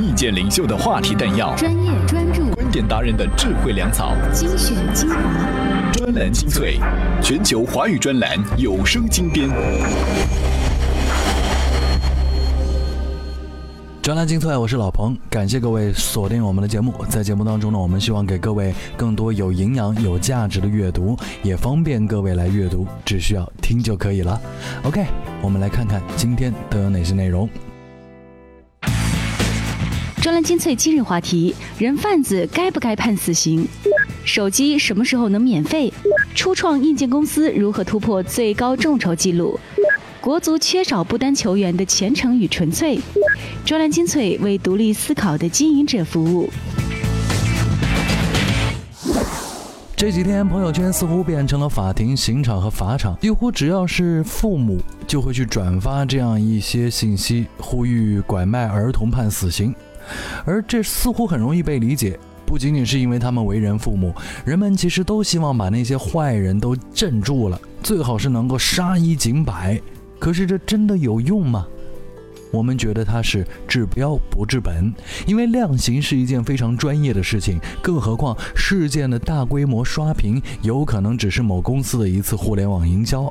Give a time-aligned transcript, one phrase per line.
[0.00, 6.78] 意见领袖的话题弹药，专业专注，观点达人的智慧粮草，精选精华，专栏精粹，
[7.20, 9.48] 全球华语专栏有声精编。
[14.00, 16.94] 专栏精粹，我是老彭，感谢各位锁定我们的节目。
[17.08, 24.40] 在节目当中呢，我们希望给各位更多有营养、有价值的阅读，也方便各位来阅读，只需要听就可以了。
[24.84, 25.04] OK，
[25.42, 27.48] 我们来看看今天都有哪些内容。
[30.28, 33.66] 专栏精粹今日话题：人贩子该不该判死刑？
[34.26, 35.90] 手机什么时候能免费？
[36.34, 39.58] 初创硬件公司如何突破最高众筹记录？
[40.20, 43.00] 国足缺少不丹球员的虔诚与纯粹。
[43.64, 46.50] 专栏精粹为独立思考的经营者服务。
[49.96, 59.74] 这几天朋友圈似乎变成了法庭、刑场和法场，几乎只要是父母就会去转发这样一些信息，呼吁拐卖儿童判死刑。
[60.44, 64.14] 而这似乎很容易被理解，不仅仅是因为他们为人父母，
[64.44, 69.80] 人们其实都希望把那些坏人都镇住了，最好是能够杀一儆百。
[70.18, 71.66] 可是这真的有用吗？
[72.50, 74.90] 我们觉得它是治标不治本，
[75.26, 83.30] 因为量刑是一件非常专业的事情，更何况事件的大规模刷屏有可能只是某公司的一次互联网营销。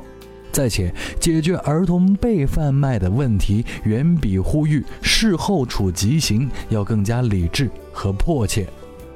[0.50, 8.66] 再且，解决儿童被贩卖的问题，远比呼吁事后处极刑要更加理智和迫切。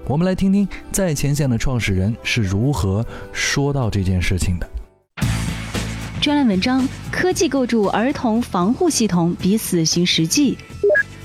[0.06, 4.68] 我们来听听在前线的创始人是如何说到这件事情的。
[6.20, 10.56] 专栏文章：科技构筑儿童防护系统比死刑实际。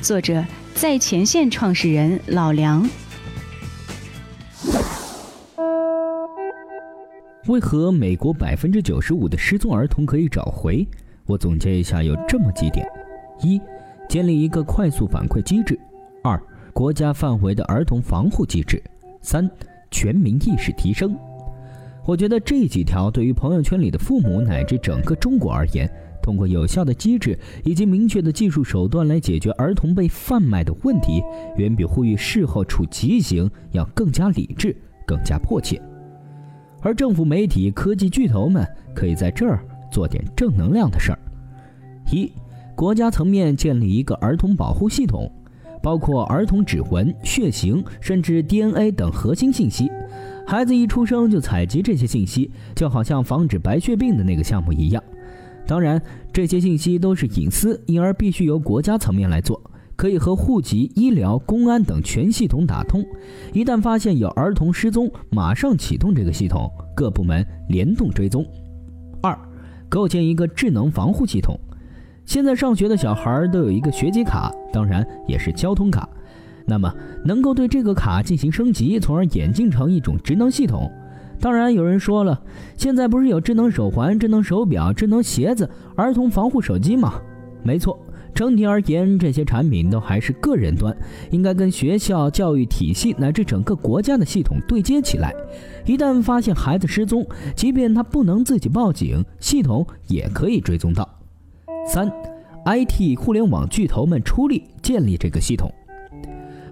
[0.02, 2.88] 作者：在前线创始人老梁。
[7.48, 10.86] 为何美国百分之九十五的失踪儿童可以找回？
[11.26, 12.86] 我总结一下，有这么几点：
[13.42, 13.60] 一、
[14.10, 15.74] 建立一个快速反馈机制；
[16.22, 16.38] 二、
[16.74, 18.78] 国家范围的儿童防护机制；
[19.22, 19.50] 三、
[19.90, 21.18] 全民意识提升。
[22.06, 25.90] 我觉得这几条对于朋友圈里的父母乃至整个中国而言，
[26.22, 31.24] 通过有效的机制以及明确的技术手段来解决儿童被贩卖的问题，
[31.56, 34.76] 远比呼吁事后处极刑要更加理智、
[35.06, 35.82] 更加迫切。
[36.82, 39.60] 而政府、媒体、科技巨头们可以在这儿
[39.92, 41.20] 做点正能量的事儿：
[42.12, 42.32] 一、
[42.76, 45.32] 国家层面建立一个儿童保护系统，
[45.82, 49.90] 包括儿童指纹、血型甚至 DNA 等核心信息。
[50.46, 55.04] 孩子一出生就采集这些信息，就好像防止白血病的那个项目一样。
[55.66, 56.02] 当然，
[56.32, 59.60] 这些信息都是隐私，因而必须由国家层面来做，
[59.98, 63.04] 可以和户籍、医疗、公安等全系统打通。
[63.52, 68.46] 一旦发现有儿童失踪，马上启动这个系统，各部门联动追踪。
[69.22, 69.38] 二，
[69.90, 71.60] 构建一个智能防护系统。
[72.26, 76.08] 现在上学的小孩都有一个学籍卡，当然也是交通卡。
[76.66, 76.94] 那么，
[77.24, 80.92] 能够对这个卡进行升级，从而演进成一种智能系统。
[81.40, 82.40] 当然，有人说了，
[82.76, 87.14] 现在不是有智能手环、智能手表、智能鞋子、儿童防护手机吗？
[87.64, 87.98] 没错，
[88.38, 90.96] 整体而言，这些产品都还是个人端，
[91.32, 95.34] 应该跟学校教育体系乃至整个国家的系统对接起来。
[95.88, 97.26] 一旦发现孩子失踪，
[97.56, 101.10] 即便他不能自己报警，系统也可以追踪到。
[101.88, 102.08] 三
[102.64, 105.74] ，IT 互联网巨头们出力建立这个系统。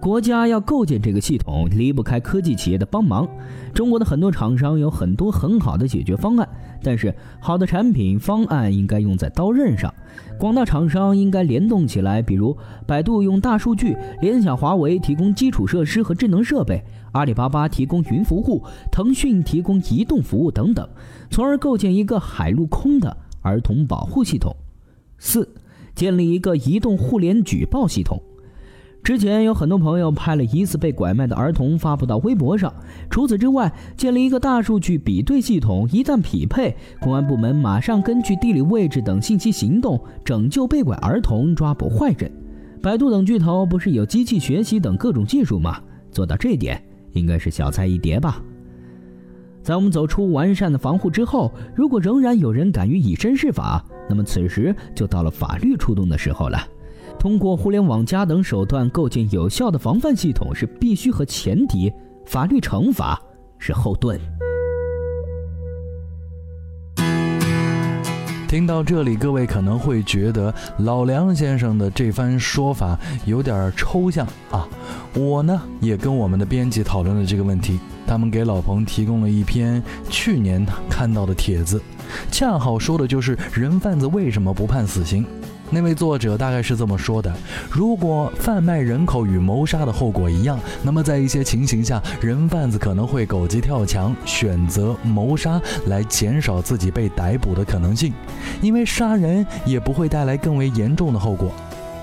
[0.05, 3.27] 国家要构建这个系统，离不开科技企业的帮忙。
[3.73, 6.47] 中国的很多厂商有很多很好的解决方案，
[6.83, 9.91] 但是好的产品方案应该用在刀刃上。
[10.37, 12.55] 广大厂商应该联动起来，比如
[12.85, 16.83] 百度用大数据，联想、华为提供基础设施和智能设备，
[17.13, 20.87] 阿里巴巴提供云服务，腾讯提供移动服务等等，
[21.31, 24.55] 从而构建一个海陆空的儿童保护系统。
[25.17, 25.49] 四，
[25.95, 28.21] 建立一个移动互联举报系统。
[29.05, 32.73] 之前有很多朋友拍了疑似被拐卖的儿童发布到微博上。
[33.07, 42.31] 除此之外，建立一个大数据比对系统，一旦匹配，公安部门马上根据地理位置等信息行动，拯救被拐儿童，抓捕坏人。
[42.81, 45.79] 百度等巨头不是有机器学习等各种技术吗？
[46.09, 46.81] 做到这点
[47.11, 48.41] 应该是小菜一碟吧。
[49.61, 56.57] 在我们走出完善的防护之后，如果仍然有人敢于以身试法，那么此时就到了法律出动的时候了。
[57.19, 61.91] 通过互联网加等手段构建有效的防范系统是必须和前提，
[62.25, 63.19] 法律惩罚
[63.57, 64.19] 是后盾。
[68.47, 74.65] 听到这里，各位可能会觉得老梁先生的这番说法有点抽象啊。
[75.13, 81.81] 我呢也跟我们的编辑讨论了这个问题，他们给老彭提供了一篇去年看到的帖子，
[82.31, 85.25] 恰好说的就是人贩子为什么不判死刑。
[85.71, 87.33] 那位作者大概是这么说的：
[87.71, 98.13] 如果贩卖人口与谋杀的后果一样，那么在一些情形下，人贩子可能会狗急跳墙，选择谋杀来减少自己被逮捕的可能性，
[98.61, 101.51] 因为杀人也不会带来更为严重的后果。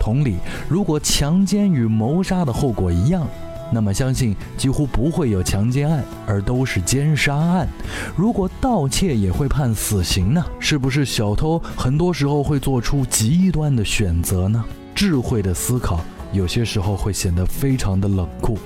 [0.01, 0.39] 同理，
[0.69, 3.25] 如果强奸与谋杀的后果一样，
[3.73, 7.67] 那么相信几乎不会有强奸案，而都是奸杀案。
[8.15, 10.45] 如果盗窃也会判死刑呢？
[10.61, 14.63] 是不是小偷很多时候会做出极端的选择呢？
[14.95, 16.01] 智慧的思考
[16.33, 18.59] 有些时候会显得非常的冷酷，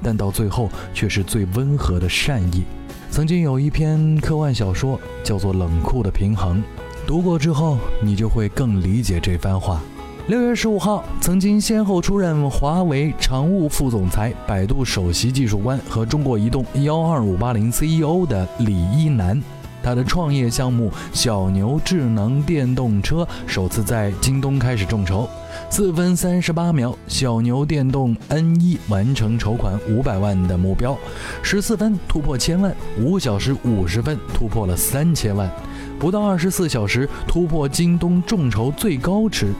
[0.00, 2.62] 但到最后却是最温和的善意。
[3.10, 6.58] 曾经有一篇科幻小说叫做《冷酷的平衡》，
[7.06, 9.82] 读过之后你就会更理解这番话。
[10.28, 19.42] 六月十五号，曾经先后出任华为常务副总裁、百度首席技术官和中国移动幺二五八零 CEO 的李一男，
[19.82, 25.28] 他的创业项目小牛智能电动车首次在京东开始众筹。
[25.68, 30.94] 四分三十八秒，小牛电动 N 一完成筹款五百万的目标；
[31.42, 35.50] 十四分突破千万，五小时五十分突破了三千万，
[35.98, 39.52] 不到二十四小时突破京东众筹最高值。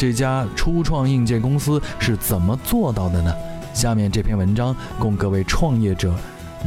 [0.00, 3.30] 这家初创硬件公司是怎么做到的呢？
[3.74, 6.14] 下面这篇文章供各位创业者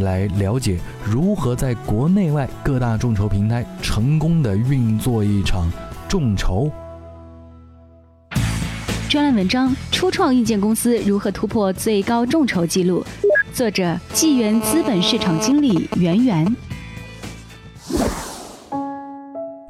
[0.01, 5.67] 来了解如何在国内外各大众筹平台成功的运作一场
[6.07, 6.71] 众筹。
[9.09, 13.03] 专栏文章：初创硬件公司如何突破最高众筹记录？
[13.51, 16.55] 作者：纪元资本市场经理袁源。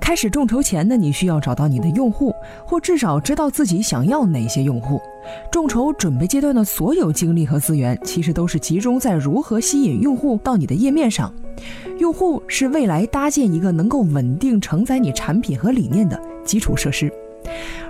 [0.04, 2.36] 开始众筹前呢，你需要找到你的用户，
[2.66, 5.02] 或至少知道自己想要哪些用户。
[5.50, 11.34] 众筹准备阶段的所有精力和资源，其实都是集中在如何吸引用户到你的页面上。
[12.00, 17.10] 用户是未来搭建一个能够稳定承载你产品和理念的基础设施。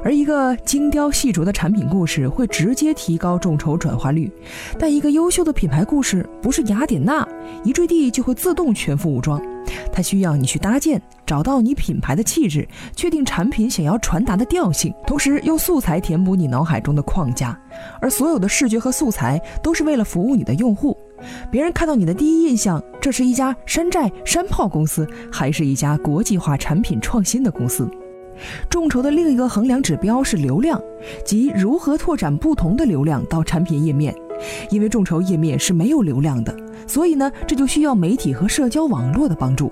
[0.04, 4.32] 而一个精雕细琢的产品故事会直接提高众筹转化率，
[4.78, 7.28] 但一个优秀的品牌故事不是雅典娜
[7.64, 9.42] 一坠地就会自动全副武装，
[9.92, 17.58] 它需要你去搭建，找到你品牌的气质，确定产品想要传达的调性，同时用素材填补你脑海中的框架。
[18.02, 20.98] 而所有的视觉和素材都是为了服务你的用户。
[21.50, 27.90] 别人看到你的第一印象，这是一家山寨山炮公司，还是一家国际化产品创新的公司？
[28.70, 30.82] 众筹的另一个衡量指标是流量，
[31.26, 34.14] 即如何拓展不同的流量到产品页面。
[34.70, 36.54] 因为众筹页面是没有流量的，
[36.86, 39.72] 所以呢，这就需要媒体和社交网络的帮助。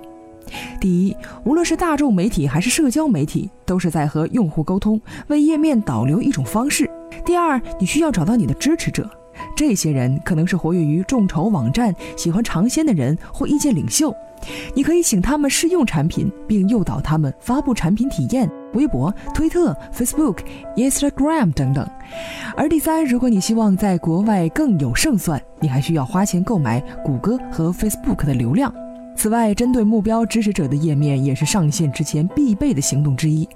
[0.79, 6.89] 第一，无论是大众媒体还是社交媒体，都是在和用户沟通，为页面导流一种方式。
[7.25, 9.09] 第二，你需要找到你的支持者。
[9.55, 14.15] 这些人可能是活跃于众筹网站、喜欢尝鲜的人或意见领袖，
[14.73, 18.49] 你可以请他们试用产品，并诱导他们发布产品体验。
[18.73, 20.37] 微博、推特、Facebook、
[20.77, 21.85] Instagram 等等。
[22.55, 28.73] 而第三，如果你希望在国外更有胜算，你还需要花钱购买谷歌和 Facebook 的流量。
[29.21, 33.47] 此外，针对目标支持者的页面也是上线之前必备的行动之一，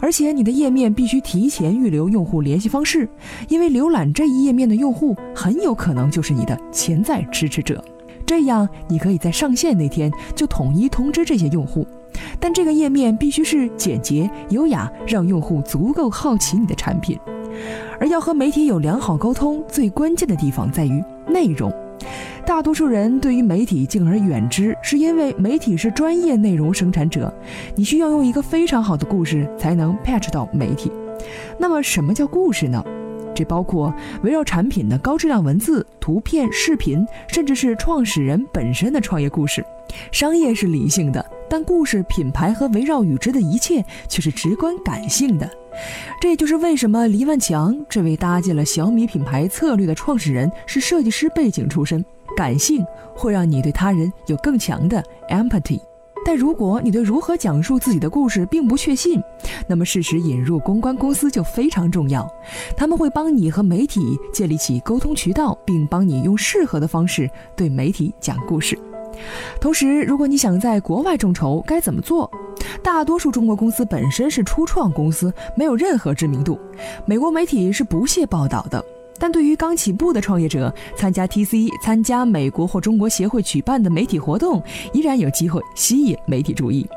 [0.00, 3.06] 而且你的页面必须提前预留用户联系方式，
[3.46, 7.84] 因为浏览这一页面的用户很有可能就是你的潜在支持者。
[8.24, 11.86] 这样，你可以在上线那天就统一通知这些用户，
[12.40, 17.18] 但这个页面必须是简洁优雅，让用户足够好奇你的产品。
[18.00, 21.70] 而要和媒体有良好沟通，最关键的地方在于内容。
[22.46, 27.32] 大多数人对于媒体敬而远之，是因为媒体是专业内容生产者，
[27.74, 30.90] 你需要用一个非常好的故事才能 patch 到媒体。
[31.58, 32.84] 那么，什么叫故事呢？
[33.32, 39.64] 这包括围绕产品的高质量文字、图片、视频，甚至是创始人本身的创业故事。
[40.12, 45.50] 商业是理性的，但故事、品牌和围绕与之的一切却是直观感性的。
[46.20, 52.04] 这也就是为什么黎万强这位搭建了小米品牌策略的创始人是设计师背景出身。
[52.36, 52.82] 感性
[53.14, 55.80] 会让你对他人有更强的 empathy，
[56.24, 59.20] 但如果你对如何讲述自己的故事并不确信，
[59.66, 62.26] 那么适时引入公关公司就非常重要。
[62.76, 68.78] 他们会帮你和媒体建立起沟通渠道，并帮你用适合的方式对媒体讲故事。
[69.60, 72.30] 同时，如果你想在国外众筹，该怎么做？
[72.82, 76.58] 大多数中国公司本身是初创公司，没有任何知名度，
[77.04, 78.82] 美国媒体是不屑报道的。
[79.18, 84.62] 但对于刚起步的创业者，参加 TC、参加美国或中国协会举办的媒体活动，
[84.94, 86.88] 依然有机会吸引媒体注意。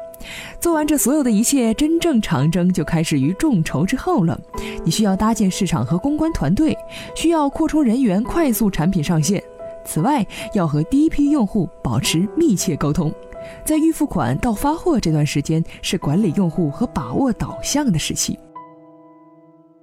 [0.58, 4.40] 做完这所有的一切，真正长征就开始于众筹之后了。
[4.86, 6.78] 你需要搭建市场和公关团队，
[7.14, 9.44] 需要扩充人员，快速产品上线。
[9.86, 13.14] 此外，要和第一批用户保持密切沟通。
[13.66, 18.40] 在预付款到发货这段时间，是管理用户和把握导向的时期。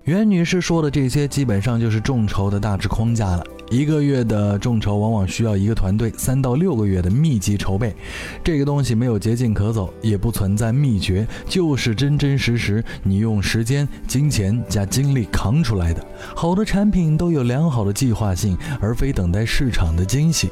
[0.04, 3.44] 袁女士说的这些，基本上就是众筹的大致框架了。
[3.70, 7.94] 一个月的众筹往往需要一个团队三到六个月的密集筹备，
[8.42, 16.02] 这个东西没有捷径可走，也不存在秘诀，就是真真实实你用时间、金钱加精力扛出来的。
[16.34, 20.50] 好的产品都有良好的计划性，而非等待市场的惊喜。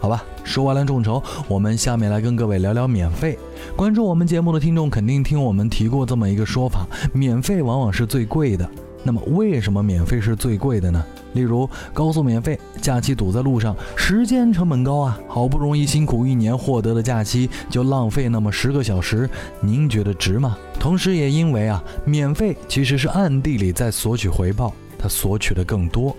[0.00, 3.36] 好吧，说完了众筹，我们下面来跟各位聊聊免费。
[3.74, 8.70] 关注我们节目的听众肯定听我们提过这么一个说法：免费往往是最贵的。
[9.04, 11.04] 那么为什么免费是最贵的呢？
[11.34, 15.20] 例如高速免费，假期堵在路上，时间成本高啊！
[15.28, 19.28] 好不容易辛苦一年获得的假期，就浪费那么十个小时，
[19.60, 20.56] 您觉得值吗？
[20.80, 26.16] 同时也因为啊，免费其实是暗地里在索取回报，它索取的更多，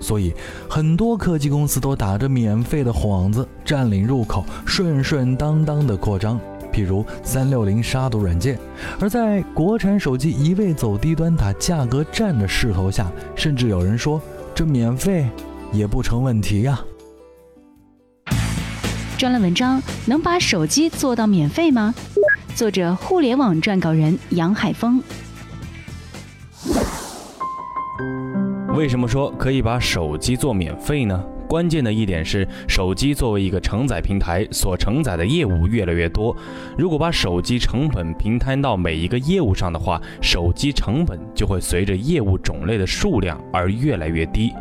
[0.00, 0.32] 所以
[0.68, 6.38] 很多科技公司都打着免费的幌子占领入口，顺顺当当的扩张。
[6.72, 8.58] 譬如三六零杀毒软件，
[9.00, 14.20] 而在国产手机一味走低端打价格战的势头下，甚至有人说。
[14.54, 15.24] 这免费
[15.72, 16.80] 也不成问题呀。
[19.16, 21.94] 专栏文章能把手机做到免费吗？
[22.56, 25.00] 作者：互联网撰稿人杨海峰。
[28.74, 31.24] 为什么说可以把手机做免费呢？
[31.48, 36.36] 关键的一点是，手机作为一个承载平台，所承载的业务越来越多。
[36.76, 44.52] 如果把手机成本平摊到每一个业务上的话，手机成本就会随着业务种类的数量而越来越低。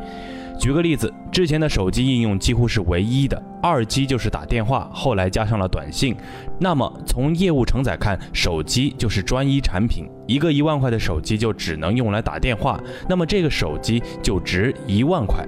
[0.57, 6.15] 举个例子，之前的手机应用几乎是唯一的，二 G 就是打电话，后来加上了短信。
[6.59, 10.05] 那么从业务承载看，手机就是专一产品。
[10.25, 15.45] 一个一万块的手机就只能用来打电话，那么这个手机就值一万块。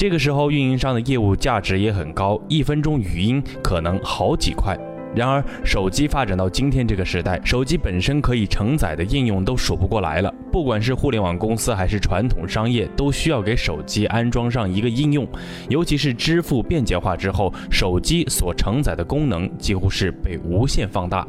[0.00, 4.74] 这个时候，运营商的业务价值也很高，一分钟语音可能好几块。
[5.14, 10.32] 然而，手机发展到今天这个时代，手机本身可以承载的应用都数不过来了。
[10.52, 15.26] 不管是互联网公司还是传统商业，都需要给手机安装上一个应用。
[15.68, 21.26] 尤其是支付便捷化之后，手机所承载的功能几乎是被无限放大。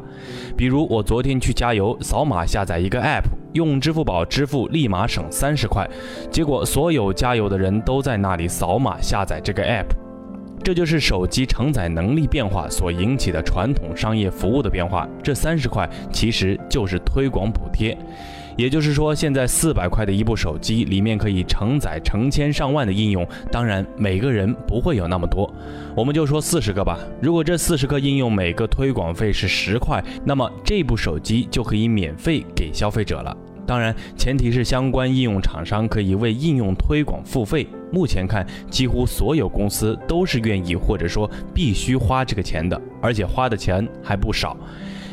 [0.56, 5.88] 比如，我昨天去加油，扫码下载一个 App，用支付宝支付，立马省三十块。
[6.30, 10.01] 结果，所有加油的人都在那里扫码下载这个 App。
[10.62, 15.08] 这就是手机承载能力变化所引起的传统商业服务的变化。
[15.22, 17.96] 这三十块其实就是推广补贴。
[18.54, 25.50] 也就是说，现在四百块的一部手机里面可以承载成千上万的应用，当然每个人不会有那么多，
[25.96, 26.98] 我们就说四十个吧。
[27.22, 33.34] 如果这四十个应用每个推广费是十块，那么这部手机就可以免费给消费者了。
[33.66, 37.66] 当然，前提是相关应用厂商可以为应用推广付费。
[37.92, 44.56] 目前看，几乎所有公司都是愿意或者说必须花这个钱的，而且花的钱还不少。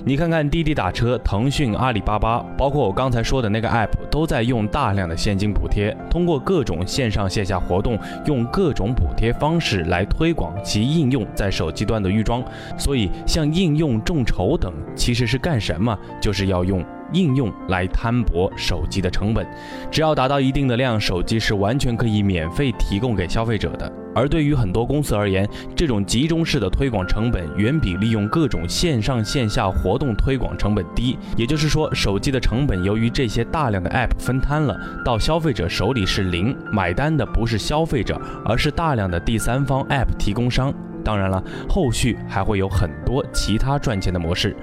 [0.05, 12.41] 你看看滴滴打车、腾讯、阿里巴巴，包括我刚才说的那个 app，都在用大量的现金补贴，通过各种线上线下活动，用各种补贴方式来推广其应用在手机端的预装。
[12.77, 15.95] 所以，像应用众筹等，其实是干什么？
[16.21, 16.81] 就是要用。
[17.13, 19.47] 应用来摊薄手机的成本，
[19.91, 23.91] 只要达到一定的量，手机是完全可以免费提供给消费者的。
[24.15, 31.17] 而对于很多公司而言，这种集中式的推广成本远比利用各种线上线下活动推广成本低。
[31.37, 34.75] 也就是说，手机的成本由于这些大量的 App 分摊了，
[35.05, 40.73] 到消费者手里是零，买单的不是消费者，而是大量的第三方 App 提供商。
[41.03, 44.55] 当然了，后续还会有很多其他赚钱的模式。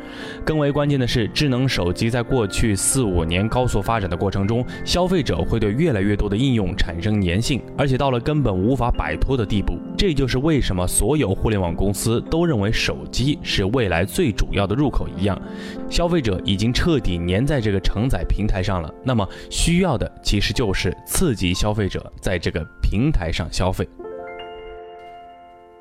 [0.44, 9.78] 更为关键的是，智能手机在过去四五年高速发展的过程中，消费者会对越来越多的应用产生粘性，而且到了根本无法摆脱的地步。
[9.96, 15.40] 这就是为什么所有互联网公司都认为手机是未来最主要的入口一样。
[15.88, 23.88] 消费者已经彻底粘在这个承载平台上了，那么需要的其实就是刺激消费者在这个平台上消费。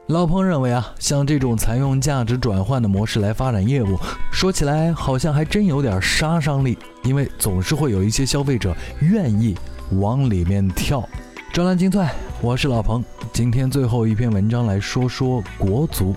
[0.08, 3.98] 老彭认为啊，像这种采用价值转换的模式来发展业务，
[4.32, 9.58] 说起来好像还真有点杀伤力，因为总是会有一些消费者愿意
[10.00, 11.04] 往里面跳。
[11.52, 12.06] 专栏精粹，
[12.40, 16.16] 我是老彭，今天最后一篇文章来说说国足。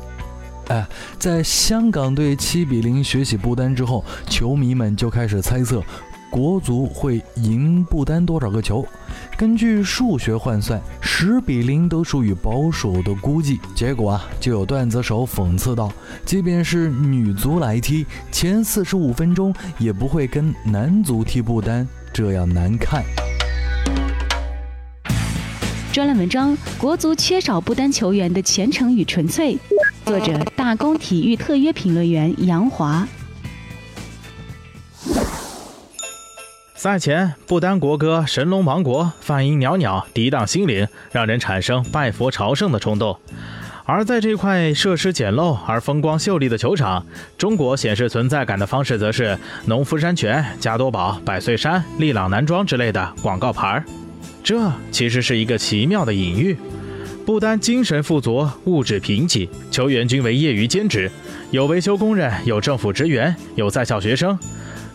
[0.66, 0.87] 哎，
[1.18, 5.83] 在香港队七比零血洗不丹之后，球迷们就开始猜测。
[6.30, 8.87] 国足会赢不丹多少个球？
[9.38, 13.61] 根据数学换算，十比零都属于保守的估计。
[13.73, 15.92] 结果啊，就有段子手讽刺道
[16.26, 23.04] ：“即便是女足来踢，前四十五分钟也不会跟男足踢不丹这样难看。”
[25.95, 29.57] 专栏文章：国足缺少不丹球员的虔诚与纯粹。
[30.04, 33.07] 作者：大公体育特约评论员杨华。
[36.79, 43.19] 赛前，不丹国歌《神龙王国》梵音袅袅，涤荡心灵，让人产生拜佛朝圣的冲动。
[43.85, 47.05] 而在这块设施简陋而风光秀丽的球场，
[47.37, 53.83] 中国显示存在感的方式则是农夫山泉、加多宝、百岁山、利朗男装之类的广告牌。
[54.45, 56.57] 这其实是一个奇妙的隐喻。
[57.27, 61.11] 不丹精神富足，物质贫瘠，球员均为业余兼职，
[61.51, 64.39] 有维修工人，有政府职员，有在校学生。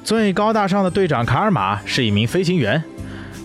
[0.04, 2.84] 最高大上的队长卡尔玛是一名飞行员。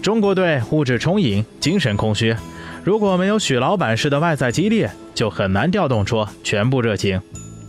[0.03, 2.35] 中国队物质充盈，精神空虚，
[2.83, 7.21] 如果没有许老板式的外在激励，就很难调动出全部热情。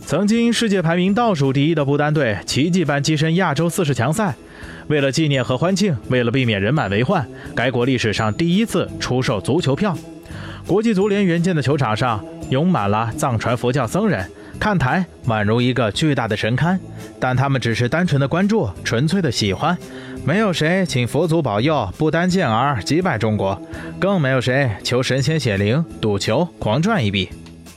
[0.04, 4.34] 曾经世界排名倒数第一的不丹队，奇迹般跻身亚洲四十强赛。
[4.88, 9.96] 为了纪念和欢庆，为了避免人满为患，该国历史上第一次出售足球票。
[10.66, 14.28] 国际足联援建的球场上涌满了藏传佛教僧人，
[14.58, 16.78] 看台宛如一个巨大的神龛，
[17.18, 19.76] 但他们只是单纯的关注，纯粹的喜欢，
[20.24, 23.60] 没有谁请佛祖保佑不丹健儿击败中国，
[23.98, 27.30] 更没有谁求神仙显灵赌球狂赚一笔。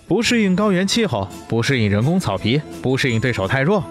[0.06, 3.82] 不适应高原气候，不适应人工草皮，不适应对手太弱。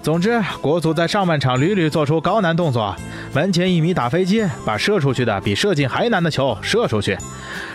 [0.00, 2.94] 总之，国足在上半场屡屡做出高难动作，
[3.34, 7.18] 门前一米打飞机，把射出去的比射进还难的球射出去。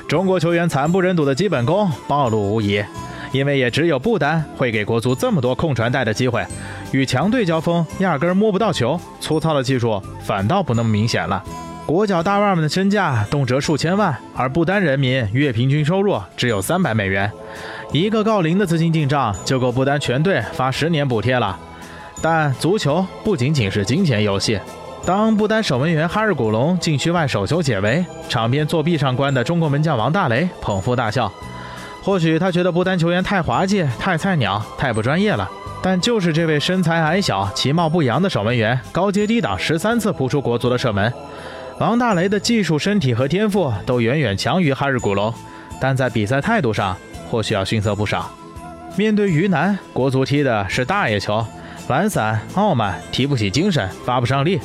[0.07, 2.83] 中国球员惨不忍睹的基本功暴露无遗，
[3.31, 6.45] 因为也只有不丹会给国足这么多控传带的机会，
[6.91, 11.43] 与强队交锋压根摸不到球，粗糙的技术反倒不那么明显了。
[11.85, 17.29] 国脚大腕们的身价动辄数千万，而不丹人民月平均收入只有三百美元。
[17.91, 21.59] 一个郜林的资金进账就够不丹全队发十年补贴了，
[22.21, 24.59] 但足球不仅仅是金钱游戏。
[25.05, 31.29] 当不丹守门员哈日古龙禁区外手球解围，场边作壁上观的中国门将王大雷捧腹大笑。
[32.01, 35.49] 或许他觉得不丹球员太滑稽、太菜鸟、太不专业了，
[35.81, 41.13] 但就是这位身材矮小、其貌不扬的守门员，高接低挡十三次扑出国足的射门。
[41.79, 45.33] 王大雷的技术、身体和天赋都远远强于哈日古龙，
[45.79, 46.97] 但在比赛态度上。
[47.29, 48.29] 或许要逊色不少。
[48.97, 51.45] 面对于南，国足踢的是大爷球，
[51.87, 54.59] 懒散、傲慢，提不起精神，发不上力。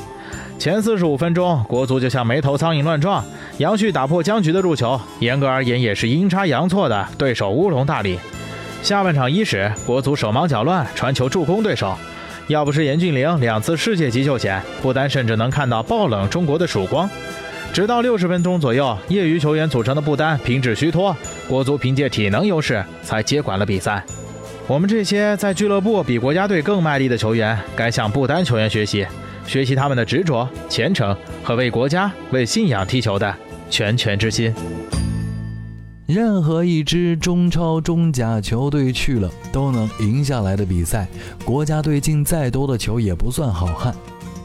[0.59, 3.23] 前四十五分钟，国足就像没头苍蝇乱撞。
[3.57, 8.19] 杨旭打破僵局的入球，严格而言也是阴差阳错的对手乌龙大礼。
[8.83, 11.97] 下半场伊始，国足手忙脚乱，传球助攻对手。
[12.45, 17.09] 要不是严俊凌两次世界级救险，不丹甚至能看到爆冷中国的曙光。
[17.73, 21.15] 直到六十分钟左右，业余球员组成的不丹停止虚脱，
[21.47, 24.03] 国足凭借体能优势才接管了比赛。
[24.67, 29.05] 我们这些在俱乐部比国家队更卖力的球员，该向不丹球员学习，
[29.47, 33.35] 学习他们的执着、虔诚和为国家、为信仰踢球的
[33.69, 34.53] 拳拳之心。
[36.05, 41.05] 任何一支中超、中甲球队去了都能赢下来的比赛，
[41.43, 43.93] 国家队进再多的球也不算好汉。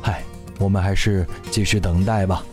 [0.03, 0.23] 嗨，
[0.59, 2.45] 我们还是继续等待吧。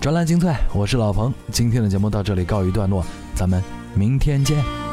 [0.00, 1.34] 专栏精粹，我是老彭。
[1.50, 3.60] 今天的节目到这里告一段落，咱们
[3.94, 4.83] 明天见。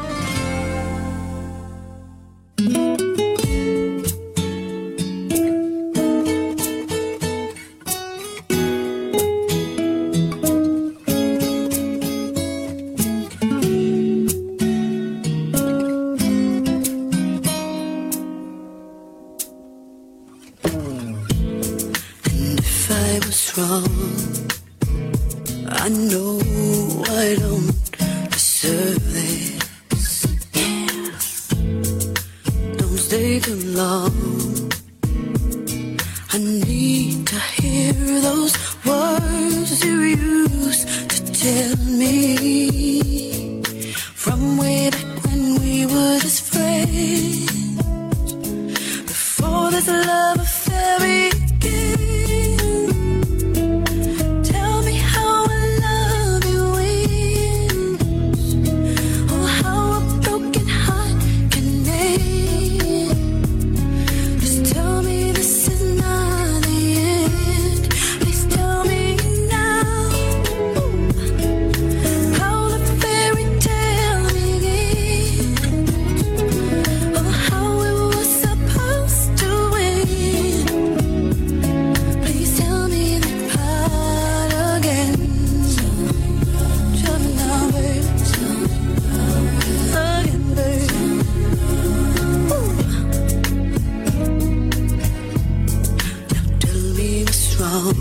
[97.72, 97.94] down.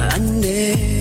[0.00, 0.99] I never